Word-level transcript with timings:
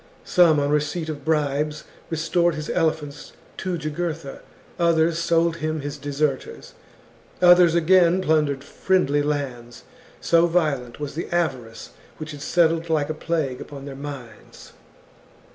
Some 0.25 0.59
on 0.59 0.71
receipt 0.71 1.09
of 1.09 1.23
bribes 1.23 1.83
restored 2.09 2.55
his 2.55 2.71
elephants 2.71 3.33
to 3.57 3.77
Jugurtha, 3.77 4.41
others 4.79 5.19
sold 5.19 5.57
him 5.57 5.81
his 5.81 5.95
deserters, 5.99 6.73
others, 7.39 7.75
again, 7.75 8.19
plundered 8.19 8.63
friendly 8.63 9.21
lands: 9.21 9.83
so 10.19 10.47
violent 10.47 10.99
was 10.99 11.13
the 11.13 11.27
avarice 11.31 11.91
which 12.17 12.31
had 12.31 12.41
settled 12.41 12.89
like 12.89 13.11
a 13.11 13.13
plague 13.13 13.61
upon 13.61 13.85
their 13.85 13.95
minds. 13.95 14.73